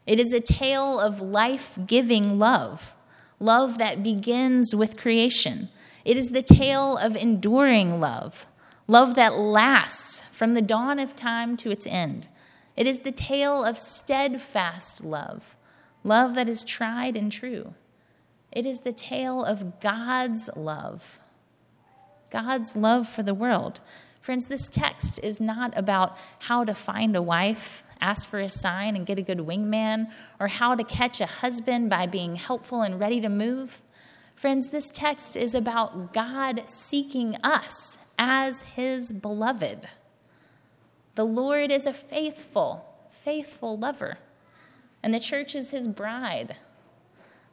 It 0.06 0.20
is 0.20 0.34
a 0.34 0.40
tale 0.40 1.00
of 1.00 1.22
life 1.22 1.78
giving 1.86 2.38
love, 2.38 2.92
love 3.40 3.78
that 3.78 4.02
begins 4.02 4.74
with 4.74 4.98
creation. 4.98 5.70
It 6.04 6.18
is 6.18 6.32
the 6.32 6.42
tale 6.42 6.98
of 6.98 7.16
enduring 7.16 7.98
love, 7.98 8.46
love 8.86 9.14
that 9.14 9.32
lasts 9.32 10.20
from 10.30 10.52
the 10.52 10.60
dawn 10.60 10.98
of 10.98 11.16
time 11.16 11.56
to 11.56 11.70
its 11.70 11.86
end. 11.86 12.28
It 12.76 12.86
is 12.86 13.00
the 13.00 13.12
tale 13.12 13.64
of 13.64 13.78
steadfast 13.78 15.02
love, 15.02 15.56
love 16.04 16.34
that 16.34 16.50
is 16.50 16.64
tried 16.64 17.16
and 17.16 17.32
true. 17.32 17.72
It 18.56 18.64
is 18.64 18.78
the 18.78 18.92
tale 18.92 19.44
of 19.44 19.80
God's 19.80 20.48
love, 20.56 21.20
God's 22.30 22.74
love 22.74 23.06
for 23.06 23.22
the 23.22 23.34
world. 23.34 23.80
Friends, 24.22 24.46
this 24.46 24.66
text 24.66 25.20
is 25.22 25.38
not 25.38 25.76
about 25.76 26.16
how 26.38 26.64
to 26.64 26.72
find 26.72 27.14
a 27.14 27.20
wife, 27.20 27.84
ask 28.00 28.26
for 28.26 28.40
a 28.40 28.48
sign, 28.48 28.96
and 28.96 29.04
get 29.04 29.18
a 29.18 29.22
good 29.22 29.40
wingman, 29.40 30.10
or 30.40 30.48
how 30.48 30.74
to 30.74 30.84
catch 30.84 31.20
a 31.20 31.26
husband 31.26 31.90
by 31.90 32.06
being 32.06 32.36
helpful 32.36 32.80
and 32.80 32.98
ready 32.98 33.20
to 33.20 33.28
move. 33.28 33.82
Friends, 34.34 34.68
this 34.68 34.90
text 34.90 35.36
is 35.36 35.54
about 35.54 36.14
God 36.14 36.62
seeking 36.64 37.36
us 37.42 37.98
as 38.18 38.62
his 38.62 39.12
beloved. 39.12 39.86
The 41.14 41.26
Lord 41.26 41.70
is 41.70 41.84
a 41.84 41.92
faithful, 41.92 42.86
faithful 43.22 43.76
lover, 43.76 44.16
and 45.02 45.12
the 45.12 45.20
church 45.20 45.54
is 45.54 45.72
his 45.72 45.86
bride. 45.86 46.56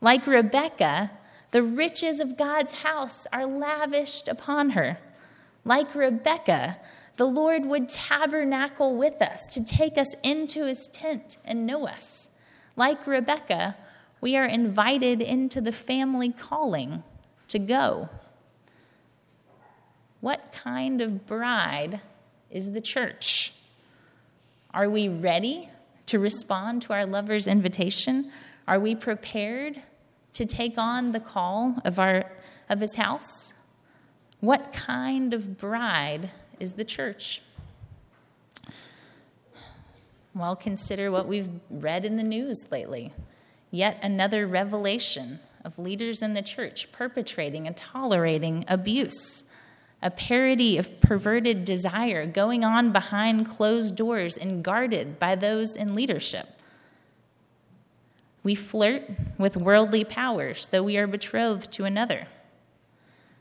Like 0.03 0.27
Rebekah, 0.27 1.11
the 1.51 1.63
riches 1.63 2.19
of 2.19 2.35
God's 2.35 2.73
house 2.73 3.25
are 3.31 3.45
lavished 3.45 4.27
upon 4.27 4.71
her. 4.71 4.97
Like 5.63 5.95
Rebekah, 5.95 6.75
the 7.15 7.25
Lord 7.25 7.65
would 7.65 7.87
tabernacle 7.87 8.97
with 8.97 9.21
us 9.21 9.47
to 9.53 9.63
take 9.63 9.97
us 9.97 10.13
into 10.21 10.65
his 10.65 10.87
tent 10.87 11.37
and 11.45 11.65
know 11.65 11.87
us. 11.87 12.37
Like 12.75 13.07
Rebekah, 13.07 13.77
we 14.19 14.35
are 14.35 14.45
invited 14.45 15.21
into 15.21 15.61
the 15.61 15.71
family 15.71 16.33
calling 16.33 17.01
to 17.47 17.57
go. 17.57 18.09
What 20.19 20.51
kind 20.51 20.99
of 20.99 21.25
bride 21.25 22.01
is 22.51 22.73
the 22.73 22.81
church? 22.81 23.53
Are 24.73 24.89
we 24.89 25.07
ready 25.07 25.69
to 26.07 26.19
respond 26.19 26.81
to 26.81 26.93
our 26.93 27.05
lover's 27.05 27.47
invitation? 27.47 28.33
Are 28.67 28.81
we 28.81 28.95
prepared 28.95 29.81
to 30.33 30.45
take 30.45 30.77
on 30.77 31.11
the 31.11 31.19
call 31.19 31.77
of, 31.85 31.99
our, 31.99 32.31
of 32.69 32.79
his 32.79 32.95
house? 32.95 33.53
What 34.39 34.73
kind 34.73 35.33
of 35.33 35.57
bride 35.57 36.31
is 36.59 36.73
the 36.73 36.85
church? 36.85 37.41
Well, 40.35 40.55
consider 40.55 41.11
what 41.11 41.27
we've 41.27 41.49
read 41.69 42.05
in 42.05 42.17
the 42.17 42.23
news 42.23 42.71
lately. 42.71 43.13
Yet 43.69 43.99
another 44.01 44.47
revelation 44.47 45.39
of 45.63 45.79
leaders 45.79 46.21
in 46.21 46.33
the 46.33 46.41
church 46.41 46.91
perpetrating 46.91 47.67
and 47.67 47.77
tolerating 47.77 48.65
abuse, 48.67 49.45
a 50.01 50.11
parody 50.11 50.77
of 50.77 50.99
perverted 50.99 51.65
desire 51.65 52.25
going 52.25 52.63
on 52.63 52.91
behind 52.91 53.47
closed 53.47 53.95
doors 53.95 54.35
and 54.35 54.63
guarded 54.63 55.19
by 55.19 55.35
those 55.35 55.75
in 55.75 55.93
leadership. 55.93 56.52
We 58.43 58.55
flirt 58.55 59.03
with 59.37 59.55
worldly 59.55 60.03
powers, 60.03 60.67
though 60.67 60.83
we 60.83 60.97
are 60.97 61.07
betrothed 61.07 61.71
to 61.73 61.85
another. 61.85 62.27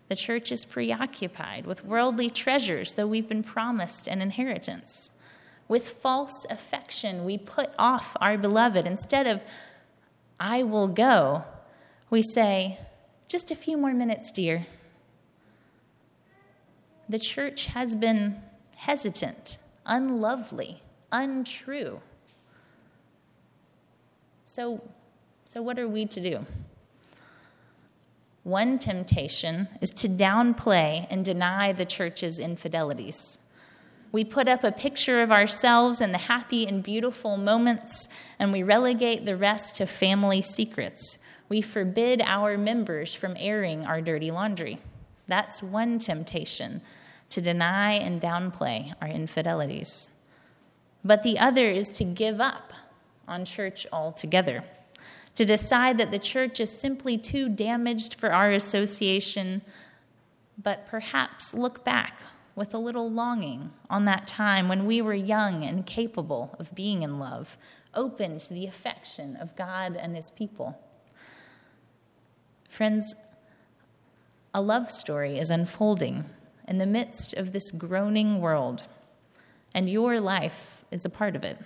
The 0.08 0.16
church 0.16 0.52
is 0.52 0.64
preoccupied 0.64 1.66
with 1.66 1.84
worldly 1.84 2.30
treasures, 2.30 2.94
though 2.94 3.06
we've 3.06 3.28
been 3.28 3.42
promised 3.42 4.06
an 4.06 4.22
inheritance. 4.22 5.10
With 5.68 5.88
false 5.88 6.46
affection, 6.50 7.24
we 7.24 7.38
put 7.38 7.70
off 7.78 8.16
our 8.20 8.36
beloved. 8.36 8.86
Instead 8.86 9.26
of, 9.26 9.42
I 10.38 10.62
will 10.62 10.88
go, 10.88 11.44
we 12.10 12.22
say, 12.22 12.78
just 13.26 13.50
a 13.50 13.56
few 13.56 13.76
more 13.78 13.94
minutes, 13.94 14.30
dear. 14.30 14.66
The 17.08 17.18
church 17.18 17.66
has 17.66 17.94
been 17.94 18.42
hesitant, 18.76 19.56
unlovely, 19.86 20.82
untrue. 21.10 22.00
So, 24.54 24.82
so 25.46 25.62
what 25.62 25.78
are 25.78 25.88
we 25.88 26.04
to 26.04 26.20
do? 26.20 26.44
One 28.42 28.78
temptation 28.78 29.66
is 29.80 29.88
to 29.92 30.10
downplay 30.10 31.06
and 31.08 31.24
deny 31.24 31.72
the 31.72 31.86
church's 31.86 32.38
infidelities. 32.38 33.38
We 34.12 34.24
put 34.24 34.48
up 34.48 34.62
a 34.62 34.70
picture 34.70 35.22
of 35.22 35.32
ourselves 35.32 36.02
and 36.02 36.12
the 36.12 36.18
happy 36.18 36.66
and 36.66 36.82
beautiful 36.82 37.38
moments, 37.38 38.08
and 38.38 38.52
we 38.52 38.62
relegate 38.62 39.24
the 39.24 39.38
rest 39.38 39.76
to 39.76 39.86
family 39.86 40.42
secrets. 40.42 41.16
We 41.48 41.62
forbid 41.62 42.20
our 42.20 42.58
members 42.58 43.14
from 43.14 43.38
airing 43.38 43.86
our 43.86 44.02
dirty 44.02 44.30
laundry. 44.30 44.80
That's 45.28 45.62
one 45.62 45.98
temptation 45.98 46.82
to 47.30 47.40
deny 47.40 47.92
and 47.92 48.20
downplay 48.20 48.92
our 49.00 49.08
infidelities. 49.08 50.10
But 51.02 51.22
the 51.22 51.38
other 51.38 51.70
is 51.70 51.88
to 51.92 52.04
give 52.04 52.38
up 52.38 52.74
on 53.32 53.44
church 53.44 53.86
altogether, 53.92 54.62
to 55.34 55.44
decide 55.44 55.96
that 55.98 56.10
the 56.10 56.18
church 56.18 56.60
is 56.60 56.70
simply 56.70 57.16
too 57.16 57.48
damaged 57.48 58.14
for 58.14 58.32
our 58.32 58.50
association, 58.50 59.62
but 60.62 60.86
perhaps 60.86 61.54
look 61.54 61.82
back 61.84 62.20
with 62.54 62.74
a 62.74 62.78
little 62.78 63.10
longing 63.10 63.70
on 63.88 64.04
that 64.04 64.26
time 64.26 64.68
when 64.68 64.84
we 64.84 65.00
were 65.00 65.14
young 65.14 65.64
and 65.64 65.86
capable 65.86 66.54
of 66.58 66.74
being 66.74 67.02
in 67.02 67.18
love, 67.18 67.56
open 67.94 68.38
to 68.38 68.52
the 68.52 68.66
affection 68.66 69.36
of 69.36 69.56
God 69.56 69.96
and 69.96 70.14
His 70.14 70.30
people. 70.30 70.78
Friends, 72.68 73.14
a 74.52 74.60
love 74.60 74.90
story 74.90 75.38
is 75.38 75.48
unfolding 75.48 76.26
in 76.68 76.76
the 76.76 76.86
midst 76.86 77.32
of 77.32 77.52
this 77.52 77.70
groaning 77.70 78.40
world, 78.40 78.84
and 79.74 79.88
your 79.88 80.20
life 80.20 80.84
is 80.90 81.06
a 81.06 81.10
part 81.10 81.34
of 81.34 81.42
it. 81.42 81.58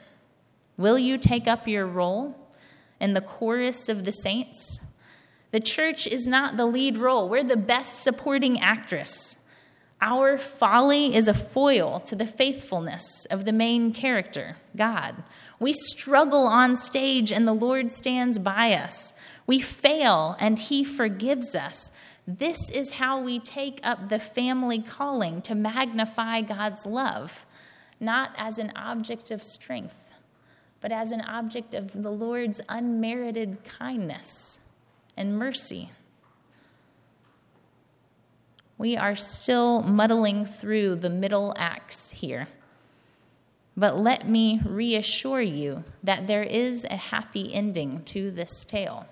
Will 0.77 0.99
you 0.99 1.19
take 1.19 1.47
up 1.47 1.67
your 1.67 1.87
role 1.87 2.37
in 3.01 3.15
the 3.15 3.21
chorus 3.21 3.89
of 3.89 4.05
the 4.05 4.13
saints? 4.13 4.81
The 5.51 5.61
church 5.61 6.07
is 6.07 6.27
not 6.27 6.57
the 6.57 6.67
lead 6.67 6.99
role, 6.99 7.29
we're 7.29 7.45
the 7.45 7.57
best 7.57 8.03
supporting 8.03 8.61
actress. 8.61 9.37
Our 10.01 10.37
folly 10.37 11.17
is 11.17 11.27
a 11.27 11.33
foil 11.33 12.01
to 12.01 12.15
the 12.15 12.27
faithfulness 12.27 13.27
of 13.31 13.47
the 13.47 13.53
main 13.53 13.95
character, 13.95 14.57
God. 14.77 15.25
We 15.59 15.73
struggle 15.73 16.47
on 16.47 16.77
stage 16.77 17.33
and 17.33 17.49
the 17.49 17.55
Lord 17.55 17.91
stands 17.91 18.39
by 18.39 18.75
us. 18.75 19.15
We 19.47 19.59
fail 19.59 20.37
and 20.39 20.59
He 20.59 20.85
forgives 20.85 21.55
us. 21.55 21.91
This 22.27 22.69
is 22.71 22.95
how 22.95 23.21
we 23.21 23.39
take 23.39 23.81
up 23.83 24.09
the 24.09 24.19
family 24.19 24.81
calling 24.81 25.41
to 25.43 25.55
magnify 25.55 26.43
God's 26.43 26.85
love, 26.85 27.47
not 27.99 28.35
as 28.37 28.59
an 28.59 28.73
object 28.77 29.31
of 29.31 29.43
strength, 29.43 29.95
but 30.87 30.93
as 30.93 31.11
an 31.11 31.21
object 31.23 31.75
of 31.75 32.01
the 32.01 32.13
Lord's 32.13 32.61
unmerited 32.69 33.59
kindness 33.65 34.61
and 35.17 35.37
mercy. 35.37 35.91
We 38.79 38.97
are 38.97 39.17
still 39.17 39.83
muddling 39.83 40.45
through 40.45 40.95
the 40.95 41.11
middle 41.11 41.53
acts 41.57 42.11
here. 42.11 42.47
But 43.77 43.99
let 43.99 44.29
me 44.29 44.61
reassure 44.65 45.41
you 45.41 45.83
that 46.05 46.29
there 46.29 46.45
is 46.45 46.85
a 46.85 46.95
happy 46.95 47.53
ending 47.53 48.05
to 48.05 48.31
this 48.31 48.63
tale. 48.63 49.09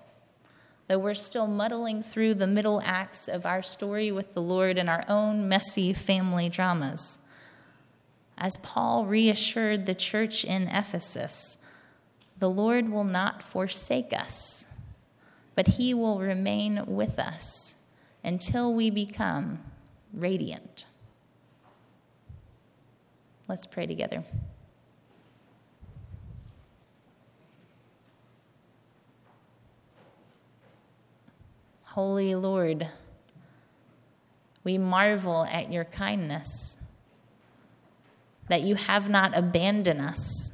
Though 0.87 0.99
we're 0.99 1.13
still 1.13 1.45
muddling 1.45 2.03
through 2.03 2.35
the 2.35 2.47
middle 2.47 2.81
acts 2.85 3.27
of 3.27 3.45
our 3.45 3.61
story 3.61 4.13
with 4.13 4.33
the 4.33 4.41
Lord 4.41 4.77
and 4.77 4.89
our 4.89 5.03
own 5.09 5.49
messy 5.49 5.91
family 5.91 6.47
dramas. 6.47 7.19
As 8.37 8.55
Paul 8.63 9.05
reassured 9.05 9.85
the 9.85 9.95
church 9.95 10.45
in 10.45 10.69
Ephesus, 10.69 11.57
the 12.37 12.49
Lord 12.49 12.89
will 12.89 13.03
not 13.03 13.41
forsake 13.41 14.11
us, 14.13 14.65
but 15.55 15.67
he 15.67 15.93
will 15.93 16.19
remain 16.19 16.83
with 16.85 17.17
us 17.17 17.83
until 18.23 18.73
we 18.73 18.89
become 18.89 19.59
radiant. 20.13 20.85
Let's 23.47 23.65
pray 23.65 23.85
together. 23.85 24.23
Holy 31.83 32.35
Lord, 32.35 32.89
we 34.65 34.77
marvel 34.77 35.45
at 35.45 35.71
your 35.71 35.85
kindness, 35.85 36.77
that 38.49 38.63
you 38.63 38.75
have 38.75 39.07
not 39.07 39.37
abandoned 39.37 40.01
us, 40.01 40.51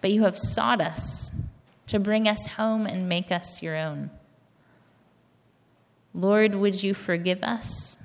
but 0.00 0.10
you 0.10 0.24
have 0.24 0.38
sought 0.38 0.80
us 0.80 1.32
to 1.86 1.98
bring 1.98 2.28
us 2.28 2.46
home 2.46 2.86
and 2.86 3.08
make 3.08 3.30
us 3.30 3.62
your 3.62 3.76
own. 3.76 4.10
Lord, 6.14 6.54
would 6.54 6.82
you 6.82 6.94
forgive 6.94 7.42
us 7.42 8.02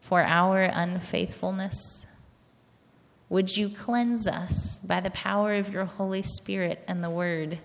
for 0.00 0.22
our 0.22 0.62
unfaithfulness? 0.62 2.06
Would 3.28 3.56
you 3.56 3.68
cleanse 3.68 4.26
us 4.26 4.78
by 4.78 5.00
the 5.00 5.10
power 5.10 5.54
of 5.54 5.72
your 5.72 5.84
Holy 5.84 6.22
Spirit 6.22 6.84
and 6.86 7.02
the 7.02 7.10
Word, 7.10 7.58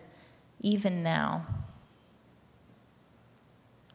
even 0.60 1.04
now? 1.04 1.46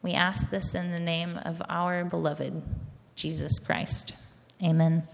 We 0.01 0.13
ask 0.13 0.49
this 0.49 0.73
in 0.73 0.91
the 0.91 0.99
name 0.99 1.37
of 1.43 1.61
our 1.67 2.05
beloved 2.05 2.61
Jesus 3.15 3.59
Christ. 3.59 4.13
Amen. 4.63 5.07